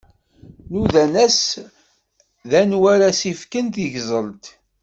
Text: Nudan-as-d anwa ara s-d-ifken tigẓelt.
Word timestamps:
Nudan-as-d 0.71 2.51
anwa 2.61 2.85
ara 2.93 3.09
s-d-ifken 3.19 3.65
tigẓelt. 3.73 4.45